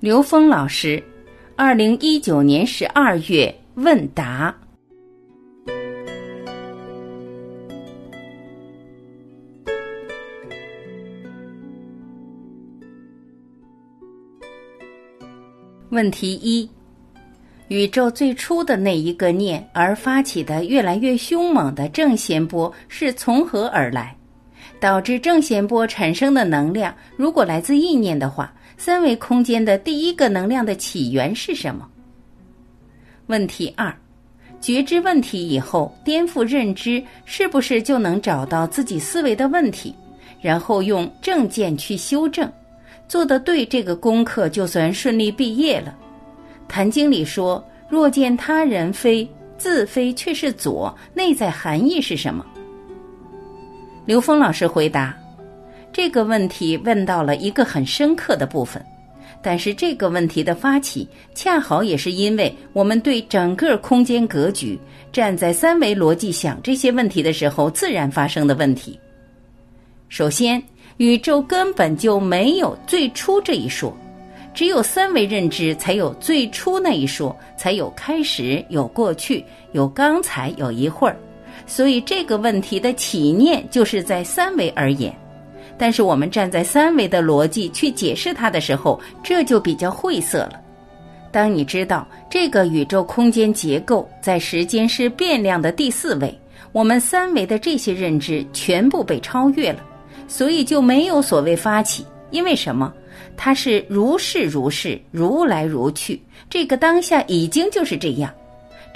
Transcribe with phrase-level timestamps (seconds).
[0.00, 1.02] 刘峰老师，
[1.56, 4.54] 二零一九年十二月问答。
[15.88, 16.70] 问题一：
[17.66, 24.16] 宇宙最初的那一个念而发起的越来越凶猛的正弦波是从何而来？
[24.78, 31.86] 导致正弦波产生的能量，如果来自意念的话，三维空间的第一个能量的起源是什么？
[33.26, 33.92] 问题二：
[34.60, 39.92] 觉知问题以后，颠覆认知，是不是就能找到自己思维的问题，
[40.40, 42.50] 然后用正见去修正？
[43.08, 45.92] 做得对，这个功课就算顺利毕业了。
[46.70, 52.46] 《坛经》里说：“若见他人非，自非却是左。”内在含义是什么？
[54.06, 55.16] 刘峰老师回答
[55.92, 58.84] ：“这个问题问到了一个很深刻的部分，
[59.42, 64.78] 但是这个问题的发起，恰好也是因为我们对整个空间格局
[65.12, 68.98] 站在三维逻辑想这些问题的时候，自然发生的问题。
[70.08, 70.62] 首先。”
[70.98, 73.96] 宇宙根本就没有最初这一说，
[74.52, 81.16] 只有三维认知才有最初那一说，才有开始、有过去、有刚才、有一会儿。
[81.68, 85.14] 所以这个问题的起念就是在三维而言。
[85.78, 90.60] 但是我们站在三维的逻辑去解释它的时候，这就比较晦涩了。
[91.30, 96.36] 当你知道这个宇宙空间结构在时间是变量的第四维，
[96.72, 99.84] 我们三维的这些认知全部被超越了。
[100.26, 102.92] 所以就没有所谓发起，因为什么？
[103.36, 106.20] 它是如是如是，如来如去。
[106.50, 108.30] 这个当下已经就是这样，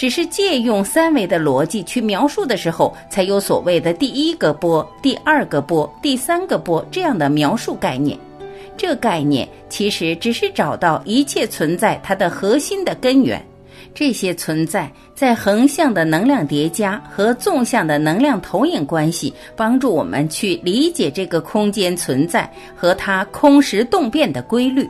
[0.02, 8.18] 只是借用三维的逻辑去描述的时候，才有所谓的第一个波、第二个波、第三个波这样的描述概念。
[8.76, 13.40] 这概念其实只是找到一切存在它的核心的根源。
[13.94, 24.84] 这些存在在横向的能量叠加和纵向的能量投影关系，帮助我们去理解这个空间存在和它空实动变的规律。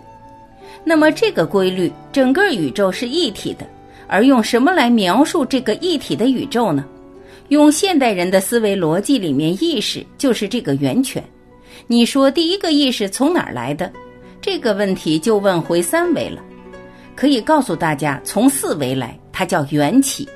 [0.83, 3.67] 那么，这个规律，整个宇宙是一体的，
[4.07, 6.85] 而用什么来描述这个一体的宇宙呢？
[7.49, 11.23] 用现代人的思维逻辑里面，意识就是这个源泉。
[11.87, 13.93] 你说第一个意识从哪儿来的？
[14.41, 16.43] 这个问题就问回三维了。
[17.15, 20.27] 可以告诉大家，从四维来，它叫缘起，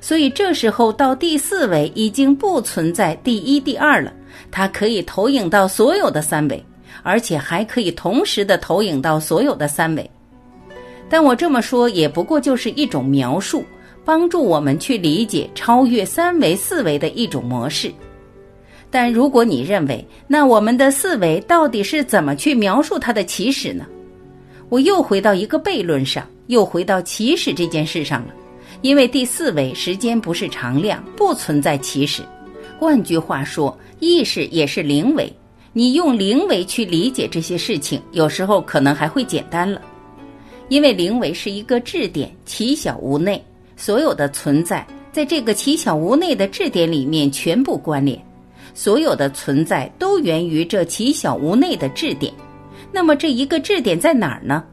[0.00, 4.12] 所以这时候到第四维已经不存在第一、第二了，
[4.50, 6.62] 它可以投影到所有的三维，
[7.02, 10.10] 而且还可以同时的投影到所有的三维。
[11.08, 13.64] 但我这么说也不过就是一种描述，
[14.04, 17.92] 帮助我们去理解超越三维、四维的一种模式。
[18.90, 23.84] 但如果你认为，那我们的四维到底是怎么去描述它的起始呢？
[24.68, 28.34] 我又回到一个悖论上，又回到起始这件事上了，
[28.82, 32.22] 因为第四维时间不是常量，不存在起始。
[32.78, 35.32] 换句话说，意识也是零维。
[35.72, 39.80] 你用零维去理解这些事情，有时候可能还会简单了，
[40.68, 43.42] 因为零维是一个质点，其小无内，
[43.76, 48.20] 所有的存在在这个其小无内的质点里面全部关联，
[48.74, 52.32] 所有的存在都源于这其小无内的质点。
[52.92, 54.64] 那么这一个质点在哪儿呢？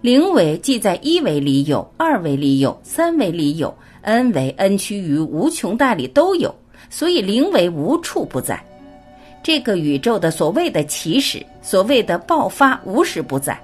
[0.00, 3.72] 零维既在一维里有，二维里有，三维里有
[4.02, 6.54] ，n 维 n 趋于无穷大里都有，
[6.90, 8.60] 所以零维无处不在。
[9.42, 13.60] 这个宇宙的所谓的起始，所谓的爆发，无时不在，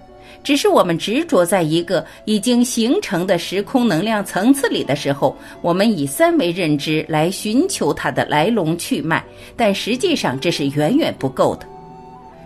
[0.49, 9.23] 只是我们执着在一个已经形成的时空能量层次里的时候，我们以三维认知来寻求它的来龙去脉，
[9.59, 11.67] 但实际上这是远远不够的。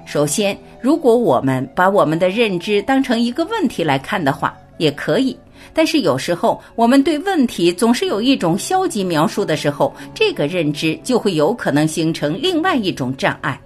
[0.05, 5.39] 首先，如果我们把我们的认知当成一个问题来看的话，也可以。
[5.73, 13.61] 但是有时候，我们对问题总是有一种消极描述的时候，这个认知就会有可能形成另外一种障碍。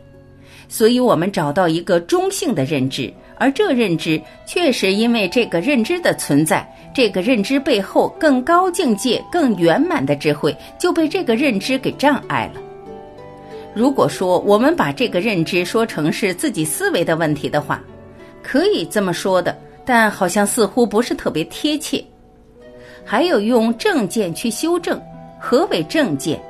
[0.69, 12.61] 所以，我们找到一个中性的认知，而这认知确实因为这个认知的存在，这个认知背后更高境界、更圆满的智慧就被这个认知给障碍了。
[13.75, 17.83] 如果说我们把这个认知说成是自己思维的问题的话，
[18.43, 22.03] 可以这么说的，但好像似乎不是特别贴切。
[23.05, 25.01] 还有用正见去修正，
[25.39, 26.41] 何为正见？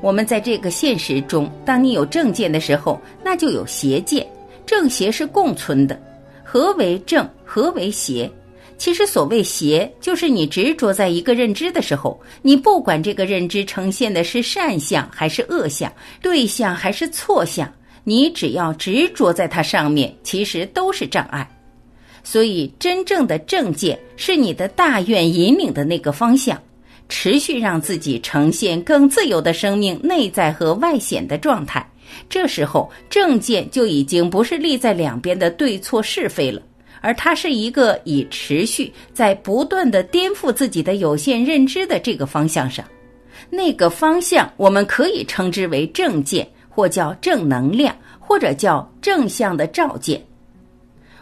[0.00, 3.00] 我们在这个现实中，当你有正见的时候，
[3.32, 4.26] 那就有邪见，
[4.66, 5.98] 正邪是共存的。
[6.44, 7.26] 何为正？
[7.46, 8.30] 何为邪？
[8.76, 15.90] 其实，所谓邪，就是你执着在一个认知的时候，你不管这个认知呈现的是善相还是恶相，
[16.20, 17.66] 对象还是错相，
[18.04, 21.48] 你只要执着在它上面，其实都是障碍。
[22.22, 26.60] 所以，真正的正见是你的大愿引领的那个方向，
[27.08, 31.88] 持续让自己呈现更自由的生命内在和外显的状态。
[32.28, 36.60] 这时候，正见就已经不是立在两边的对错是非了，
[37.00, 42.84] 而它是一个以持续在不断的颠覆自己的有限认知的这个方向上。
[43.50, 50.22] 那个方向，我们可以称之为正见，或叫正能量，或者叫正向的照见。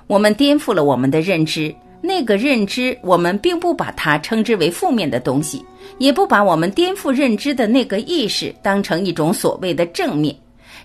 [0.07, 5.65] 我们颠覆了我们的认知，那个认知我们并不把它称之为负面的东西，
[5.99, 10.35] 也不把我们颠覆认知的那个意识当成一种所谓的正面，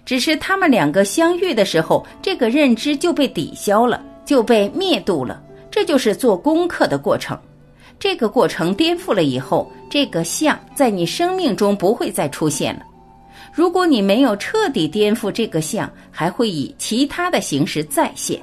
[0.06, 5.42] 只是他们两个相遇的时候，这个认知就被抵消了，就被灭度了。
[5.72, 7.38] 这就是做功课的过程。
[7.98, 12.82] 这个过程颠覆了以后，这个相在你生命中不会再出现了。
[13.52, 18.40] 如果你没有彻底颠覆这个相，还会以其他的形式再现。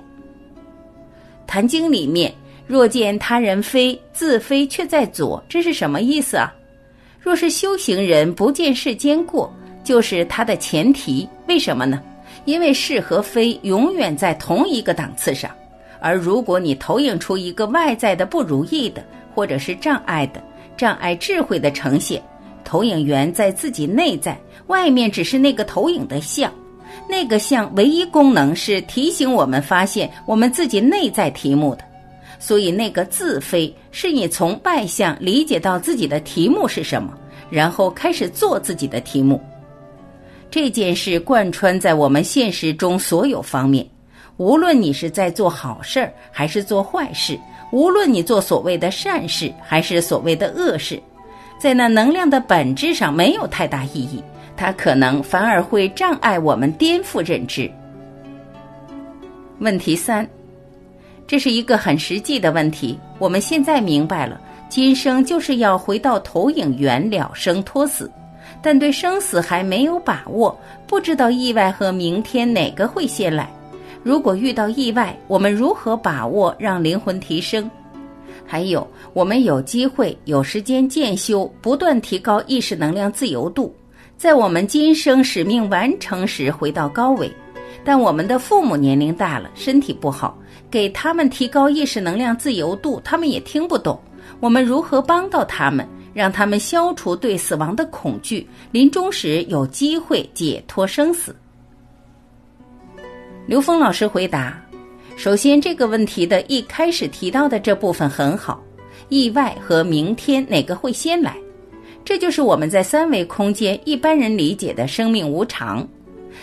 [1.47, 2.33] 坛经里面，
[2.67, 6.53] 若见他人非，自非却在左，这是什么意思啊？
[7.21, 11.29] 若是修行人不见世间过，就是它的前提。
[11.47, 12.01] 为什么呢？
[12.45, 15.51] 因为是和非永远在同一个档次上，
[16.01, 20.43] 而如果你投影出一个外在的不如意的，或者是障碍的
[20.77, 22.21] 障碍智慧的呈现，
[22.65, 24.37] 投影源在自己内在，
[24.67, 26.53] 外面只是那个投影的像。
[27.09, 31.85] 那个像唯一功能是提醒我们发现我们自己内在题目的，
[32.39, 37.13] 所以那个自非是你从外向理解到自己的题目是什么，
[37.51, 39.41] 然后开始做自己的题目。
[40.53, 43.87] 这件事贯穿在我们现实中所有方面，
[44.37, 47.41] 无论你是在做好事儿还是做坏事，
[47.73, 51.03] 无论你做所谓的善事还是所谓的恶事，
[51.59, 54.23] 在那能量的本质上没有太大意义。
[54.55, 57.69] 它可能反而会障碍我们颠覆认知。
[59.59, 60.29] 问题三，
[61.27, 62.99] 这是一个很实际的问题。
[63.19, 64.39] 我们现在明白了，
[64.69, 68.13] 今生就是要回到投影源了生脱死，
[68.61, 73.49] 但对生死还没有把握，不知道意外和明天哪个会先来。
[74.03, 77.71] 如果遇到意外，我们如何把握让灵魂提升？
[78.45, 83.75] 还有，我们有机会、有时间渐修，不断提高意识能量自由度。
[84.17, 87.31] 在我们今生使命完成时回到高维，
[87.85, 90.37] 但我们的父母年龄大了，身体不好，
[90.71, 93.99] 给他们提高意识能量自由度，他们也听不懂。
[94.39, 101.35] 我们如何帮到他们，让他们消除对死亡的恐惧，临终时有机会解脱生死？
[103.47, 104.61] 刘峰老师回答：
[105.17, 108.63] 首先，这个问题的一开始提到的这部分很好，
[109.09, 111.37] 意外和明天哪个会先来？
[112.05, 115.87] 这就是我们在三维空间一般人理解的生命无常，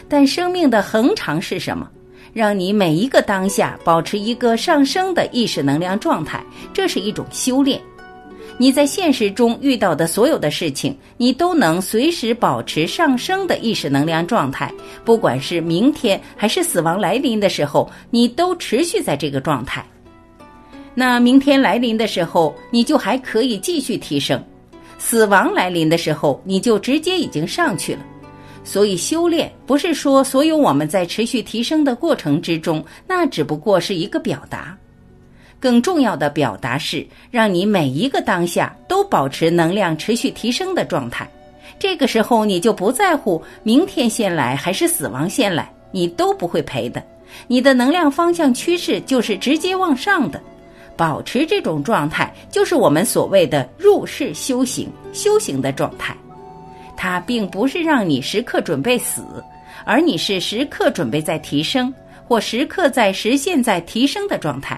[0.07, 1.89] 但生命的恒常是什么？
[2.31, 6.43] 让你每一个当下保持一个上升的意识能量状态，
[6.73, 7.81] 这是一种修炼。
[8.61, 14.69] 你在现实中遇到的所有的事情，你都能随时保持上升的意识能量状态，
[15.05, 19.85] 不管是明天还是死亡来临的时候，你都持续在这个状态。
[20.93, 24.43] 那明天来临的时候，你就还可以继续提升。
[24.97, 27.99] 死亡来临的时候，你就直接已经上去了。
[28.65, 34.77] 所以修炼不是说所有我们在持续提升的过程之中，那只不过是一个表达。
[35.59, 41.29] 更重要的表达是让你每一个当下都保持能量持续提升的状态。
[41.77, 47.03] 这个时候你就不在乎明天先来还是死亡先来，你都不会赔的。
[47.47, 50.41] 你的能量方向趋势就是直接往上的。
[50.97, 56.13] 保持这种状态，就是我们所谓的入世修行、修行的状态。
[56.97, 59.23] 它并不是让你时刻准备死，
[59.85, 61.93] 而你是时刻准备在提升，
[62.27, 64.77] 或时刻在实现在提升的状态。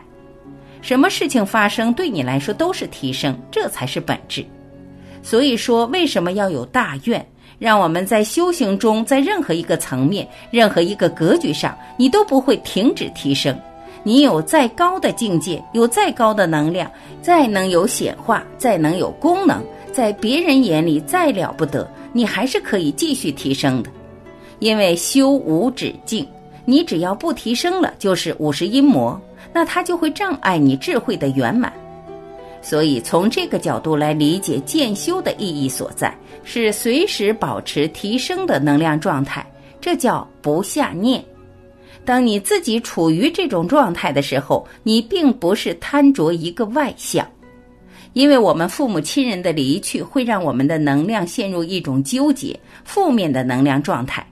[0.81, 4.45] 什么事情发生，对你来说都是提升，这才是本质。
[5.23, 7.23] 所以说，为什么要有大愿，
[7.59, 13.55] 让我们在修行中，在任何一个层面、任何一个格局上，你都不会停止提升。
[14.03, 23.91] 你有再高的境界，有再高的能量，再能有显化，再能有功能，在别人眼里再了不得，你还是可以继续提升的，
[24.57, 26.27] 因为修无止境。
[26.65, 29.19] 你只要不提升了，就是五十阴魔，
[29.53, 31.71] 那它就会障碍你智慧的圆满。
[32.61, 39.45] 所以从这个角度来理解渐修的意义所在，是随时保持提升的能量状态，
[39.79, 41.23] 这叫不下念。
[42.05, 47.27] 当你自己处于这种状态的时候，你并不是贪着一个外相，
[48.13, 54.25] 因为我们父母亲人的离去会让我们的能量陷入一种纠结、负面的能量状态。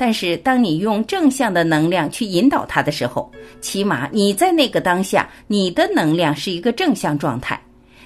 [0.00, 3.30] 但是当你用正向的能量去引导他的时候，
[3.60, 7.60] 起码你在那个当下，你的能量是一个正向状态。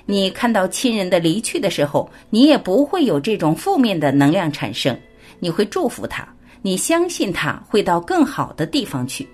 [0.04, 4.98] 你看到亲人的离去的时候，你也不会有这种负面的能量产生，
[5.38, 6.26] 你会祝福他，
[6.62, 9.24] 你相信他会到更好的地方去。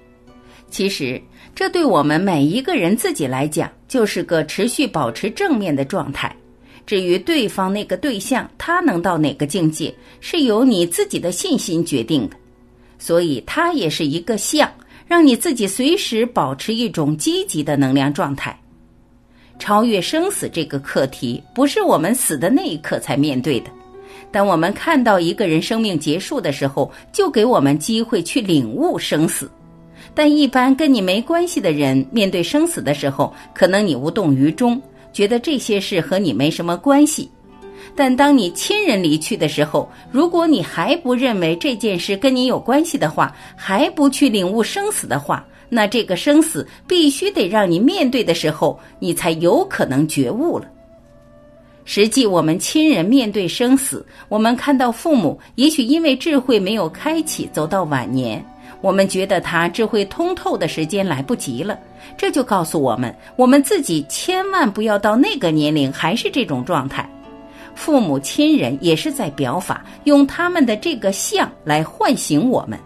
[0.69, 1.19] 其实，
[1.55, 6.31] 这对我们每一个人自己来讲，就是个持续保持正面的状态。
[6.85, 12.37] 至于对方那个对象，他能到哪个境界，是由你自己的信心决定的。
[13.00, 14.71] 所以，它也是一个相，
[15.09, 18.57] 让你自己随时保持一种积极的能量状态。
[19.59, 23.71] 超越生死这个课题，不是我们死的那一刻才面对的。
[24.30, 29.50] 当我们看到一个人生命结束的时候，就给我们机会去领悟生死。
[30.14, 34.80] 但一般跟你没关系的人，面对生死的时候，可能你无动于衷，
[35.12, 37.30] 觉得这些事和你没什么关系。
[37.94, 50.66] 但当你亲人离去的时候，如果你还不认为这件事跟你有关系的话，还不去领悟生死的话，那这个生死必须得让你面对的时候，你才有可能觉悟了。
[51.85, 58.44] 实际，我们亲人面对生死，我们看到父母，也许因为智慧没有开启，走到晚年，
[58.80, 61.78] 我们觉得他智慧通透的时间来不及了。
[62.16, 67.09] 这就告诉我们，我们自己千万不要到那个年龄还是这种状态。
[67.81, 72.79] 父母亲人也是在表法，用他们的这个相来唤醒我们。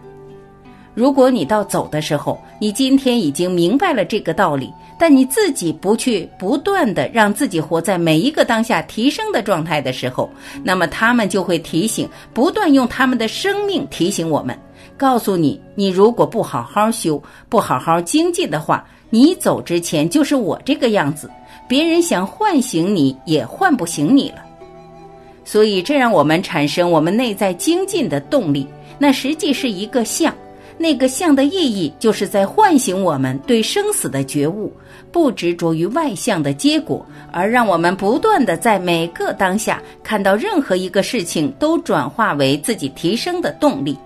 [0.94, 10.30] 如果你到走的时候，你今天已经明白了这个道理，但你自己不去不断的让自己活在每一个当下提升的状态的时候，
[10.62, 14.56] 那么他们就会提醒，不断用他们的生命提醒我们，
[14.96, 21.28] 告诉你：你如果不好好修，不好好精进的话，你走之前就是我这个样子，
[21.66, 24.36] 别人想唤醒你也唤不醒你了。
[25.44, 28.66] 所以，这让我们产生我们内在精进的动力，
[28.98, 30.34] 那实际是一个相。
[30.76, 34.72] 那个相的意义，就是在唤醒我们对生死的觉悟，
[35.12, 43.96] 不执着于外相的结果，而让我们不断的在每个当下看到任何一个事情都转化为自己提升的动力。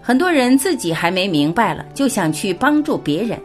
[0.00, 3.38] 很多人自己还没明白了，就想去帮助别人，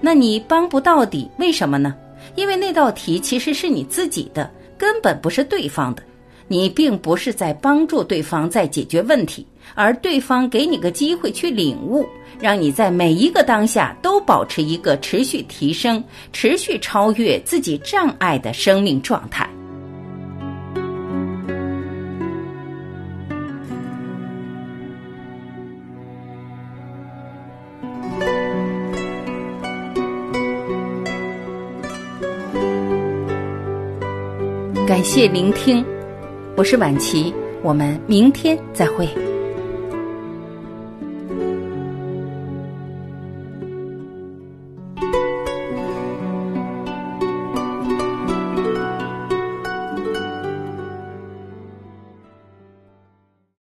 [0.00, 1.92] 那你帮不到底，为什么呢？
[2.36, 4.48] 因为那道题其实是你自己的，
[4.82, 6.02] 根本不是对方的，
[6.48, 9.46] 你并不是在帮助对方在解决问题。
[9.76, 12.04] 而对方给你个机会去领悟，
[12.40, 19.48] 让你在每一个当下都保持一个持续提升、持续超越自己障碍的生命状态。
[34.86, 35.84] 感谢聆听，
[36.56, 39.08] 我是晚琪，我们明天再会。